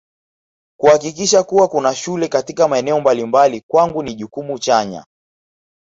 Kuhakikisha 0.79 1.43
kuwa 1.43 1.67
kuna 1.67 1.95
shule 1.95 2.27
katika 2.27 2.67
maeneo 2.67 2.99
mbalimbali 3.01 3.61
kwangu 3.67 4.03
ni 4.03 4.15
jukumu 4.15 4.59
chanya 4.59 5.05